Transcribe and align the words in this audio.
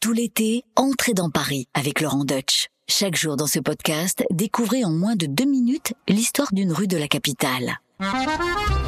Tout 0.00 0.12
l'été, 0.12 0.62
entrez 0.76 1.12
dans 1.12 1.28
Paris 1.28 1.66
avec 1.74 2.00
Laurent 2.00 2.24
Deutsch. 2.24 2.68
Chaque 2.88 3.16
jour 3.16 3.36
dans 3.36 3.48
ce 3.48 3.58
podcast, 3.58 4.22
découvrez 4.30 4.84
en 4.84 4.92
moins 4.92 5.16
de 5.16 5.26
deux 5.26 5.44
minutes 5.44 5.92
l'histoire 6.08 6.52
d'une 6.52 6.72
rue 6.72 6.86
de 6.86 6.96
la 6.96 7.08
capitale. 7.08 7.80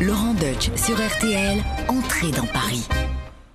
Laurent 0.01 0.35
Deutsch 0.35 0.71
sur 0.77 0.95
RTL, 0.95 1.59
entrez 1.89 2.31
dans 2.31 2.47
Paris. 2.47 2.87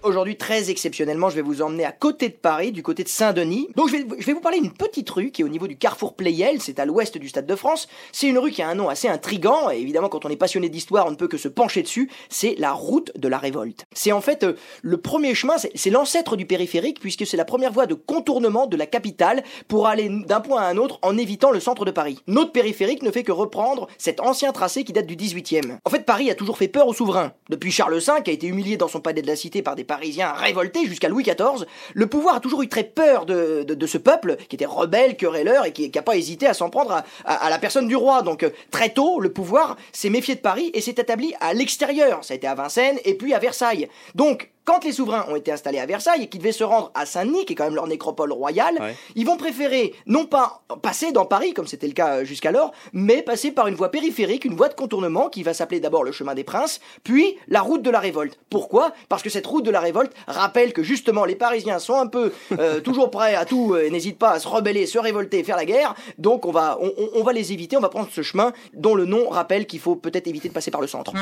Aujourd'hui, 0.06 0.38
très 0.38 0.70
exceptionnellement, 0.70 1.32
je 1.32 1.36
vais 1.36 1.42
vous 1.42 1.64
emmener 1.64 1.84
à 1.84 1.92
côté 1.92 2.30
de 2.30 2.36
Paris, 2.36 2.72
du 2.72 2.84
côté 2.84 3.04
de 3.04 3.10
Saint-Denis. 3.10 3.70
Donc, 3.76 3.90
je 3.90 3.96
vais, 3.96 4.34
vous 4.34 4.40
parler 4.40 4.62
d'une 4.62 4.72
petite 4.72 5.10
rue 5.10 5.32
qui 5.32 5.42
est 5.42 5.46
au 5.46 5.50
niveau 5.50 5.66
du 5.66 5.78
carrefour 5.78 6.16
Pleyel, 6.16 6.62
c'est 6.62 6.78
à 6.78 6.86
l'ouest 6.86 7.18
du 7.18 7.28
Stade 7.28 7.48
de 7.48 7.56
France. 7.56 7.88
C'est 8.12 8.28
une 8.28 8.38
rue 8.38 8.52
qui 8.52 8.62
a 8.62 8.70
un 8.70 8.76
nom 8.76 8.88
assez 8.88 9.08
intrigant, 9.08 9.72
et 9.72 9.80
évidemment, 9.80 10.08
quand 10.08 10.24
on 10.24 10.30
est 10.30 10.36
passionné 10.36 10.70
d'histoire, 10.70 11.08
on 11.08 11.10
ne 11.10 11.16
peut 11.16 11.28
que 11.28 11.40
se 11.40 11.48
pencher 11.48 11.82
dessus. 11.82 12.12
C'est 12.30 12.54
la 12.60 12.72
route 12.72 13.14
de 13.18 13.28
la 13.28 13.40
révolte. 13.40 13.86
C'est 13.94 14.12
en 14.12 14.22
fait 14.22 14.44
euh, 14.44 14.54
le 14.84 14.98
premier 14.98 15.34
chemin, 15.34 15.58
c'est 15.58 15.72
c'est 15.74 15.90
l'ancêtre 15.90 16.36
du 16.36 16.46
périphérique, 16.46 17.00
puisque 17.00 17.26
c'est 17.26 17.36
la 17.36 17.44
première 17.44 17.72
voie 17.72 17.88
de 17.88 17.96
contournement 17.96 18.68
de 18.68 18.78
la 18.78 18.86
capitale 18.86 19.44
pour 19.68 19.88
aller 19.88 20.08
d'un 20.10 20.40
point 20.40 20.62
à 20.62 20.68
un 20.68 20.78
autre 20.78 21.00
en 21.02 21.18
évitant 21.18 21.50
le 21.50 21.60
centre 21.60 21.84
de 21.84 21.90
Paris. 21.90 22.20
Notre 22.28 22.52
périphérique 22.52 23.02
ne 23.02 23.10
fait 23.10 23.24
que 23.24 23.32
reprendre 23.32 23.88
cet 23.98 24.20
ancien 24.20 24.52
tracé 24.52 24.84
qui 24.84 24.94
date 24.94 25.08
du 25.08 25.16
18e. 25.16 25.80
En 25.84 25.90
fait, 25.90 26.06
Paris 26.06 26.30
a 26.30 26.36
toujours 26.36 26.60
fait 26.60 26.68
peur 26.68 26.88
aux 26.88 26.94
souverains. 26.94 27.34
Depuis 27.50 27.72
Charles 27.72 27.98
V, 27.98 28.12
qui 28.24 28.30
a 28.30 28.34
été 28.34 28.46
humilié 28.46 28.78
dans 28.78 28.88
son 28.88 29.02
palais 29.02 29.24
de 29.24 29.28
la 29.28 29.36
Cité 29.36 29.64
par 29.64 29.76
des 29.76 29.84
Parisiens 29.96 30.34
révoltés 30.34 30.86
jusqu'à 30.88 31.08
Louis 31.08 31.24
XIV, 31.24 31.66
le 31.94 32.08
pouvoir 32.08 32.36
a 32.36 32.40
toujours 32.42 32.62
eu 32.64 32.68
très 32.68 32.84
peur 32.84 33.26
de, 33.26 33.64
de- 33.64 33.86
ce 33.88 33.98
peuple 33.98 34.36
qui 34.50 34.56
était 34.58 34.66
rebelle, 34.66 35.16
querelleur 35.16 35.66
et 35.66 35.72
qui 35.72 35.90
n'a 35.94 36.02
pas 36.02 36.18
hésité 36.18 36.48
à 36.48 36.54
s'en 36.54 36.70
prendre 36.70 36.92
à, 36.92 37.06
à- 37.24 37.46
à 37.46 37.50
la 37.50 37.60
personne 37.60 37.88
du 37.88 37.96
roi. 37.96 38.22
Donc 38.24 38.44
euh, 38.44 38.50
très 38.72 38.90
tôt, 38.90 39.20
le 39.22 39.32
pouvoir 39.32 39.78
s'est 39.94 40.10
méfié 40.10 40.36
de 40.36 40.42
Paris 40.42 40.70
et 40.74 40.82
s'est 40.82 40.92
établi 40.92 41.34
à 41.40 41.54
l'extérieur. 41.54 42.26
Ça 42.26 42.34
a 42.34 42.38
été 42.38 42.46
à 42.48 42.56
Vincennes 42.56 43.00
et 43.06 43.14
puis 43.16 43.34
à 43.34 43.40
Versailles. 43.40 43.88
Donc 44.16 44.50
quand 44.66 44.84
les 44.84 44.92
souverains 44.92 45.26
ont 45.30 45.36
été 45.36 45.52
installés 45.52 45.80
à 45.80 45.86
Versailles 45.86 46.24
et 46.24 46.28
qu'ils 46.28 46.40
devaient 46.42 46.52
se 46.52 46.64
rendre 46.64 46.92
à 46.96 47.06
Saint-Denis, 47.06 47.46
qui 47.46 47.54
est 47.54 47.56
quand 47.56 47.66
même 47.66 47.76
leur 47.76 47.88
nécropole 47.88 48.32
royale, 48.34 48.76
Ouais. 48.80 48.96
ils 49.16 49.26
vont 49.26 49.38
préférer 49.38 49.94
non 50.08 50.26
pas 50.26 50.64
passer 50.82 51.12
dans 51.12 51.26
Paris, 51.26 51.54
comme 51.54 51.68
c'était 51.68 51.88
le 51.88 51.94
cas 51.94 52.16
euh, 52.18 52.24
jusqu'alors, 52.26 52.72
mais 52.92 53.22
passer 53.22 53.52
par 53.52 53.68
une 53.68 53.76
voie 53.76 53.90
périphérique, 53.92 54.44
une 54.44 54.56
voie 54.56 54.68
de 54.70 54.74
contournement 54.74 55.30
qui 55.30 55.44
va 55.44 55.54
s'appeler 55.54 55.80
d'abord 55.80 56.04
le 56.04 56.12
chemin 56.12 56.34
des 56.34 56.44
princes, 56.44 56.80
puis 57.04 57.38
la 57.48 57.62
route 57.62 57.82
de 57.84 57.90
la 57.90 58.00
révolte. 58.00 58.40
Pourquoi? 58.50 58.92
Parce 59.08 59.22
que 59.24 59.30
cette 59.30 59.46
route 59.46 59.64
de 59.64 59.72
la 59.72 59.80
révolte 59.80 60.12
rappelle 60.28 60.74
que 60.74 60.84
justement 60.84 61.26
les 61.26 61.36
Parisiens 61.36 61.80
sont 61.80 61.96
un 61.96 62.08
peu 62.08 62.34
euh, 62.60 62.80
toujours 62.82 63.12
prêts 63.12 63.36
à 63.36 63.46
tout 63.46 63.74
euh, 63.76 63.86
et 63.86 63.90
n'hésitent 63.92 64.18
pas 64.20 64.32
à 64.32 64.40
se 64.40 64.48
rebeller, 64.48 64.86
se 64.88 64.98
révolter, 64.98 65.44
faire 65.44 65.58
la 65.58 65.66
guerre. 65.66 65.94
Donc 66.18 66.46
on 66.46 66.52
va, 66.52 66.78
on, 66.82 66.92
on- 66.98 67.10
on 67.20 67.24
va 67.24 67.34
les 67.34 67.54
éviter, 67.54 67.78
on 67.78 67.82
va 67.82 67.90
prendre 67.90 68.10
ce 68.12 68.22
chemin 68.24 68.52
dont 68.74 68.96
le 68.96 69.06
nom 69.06 69.30
rappelle 69.30 69.68
qu'il 69.68 69.80
faut 69.80 69.96
peut-être 69.96 70.28
éviter 70.28 70.50
de 70.50 70.54
passer 70.54 70.72
par 70.72 70.82
le 70.82 70.88
centre. 70.88 71.14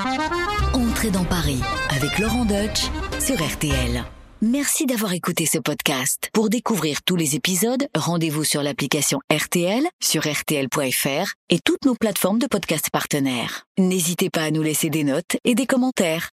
Entrez 0.73 1.09
dans 1.11 1.23
Paris 1.25 1.59
avec 1.95 2.17
Laurent 2.19 2.45
Deutsch 2.45 2.85
Merci 4.41 4.85
d'avoir 4.85 5.13
écouté 5.13 5.45
ce 5.45 5.57
podcast. 5.57 6.29
Pour 6.33 6.49
découvrir 6.49 7.01
tous 7.03 7.15
les 7.15 7.35
épisodes, 7.35 7.87
rendez-vous 7.95 8.43
sur 8.43 8.61
l'application 8.61 9.21
RTL, 9.31 9.85
sur 10.01 10.23
RTL.fr 10.29 11.31
et 11.49 11.59
toutes 11.63 11.85
nos 11.85 11.95
plateformes 11.95 12.39
de 12.39 12.47
podcast 12.47 12.89
partenaires. 12.91 13.65
N'hésitez 13.77 14.29
pas 14.29 14.43
à 14.43 14.51
nous 14.51 14.61
laisser 14.61 14.89
des 14.89 15.05
notes 15.05 15.37
et 15.45 15.55
des 15.55 15.65
commentaires. 15.65 16.31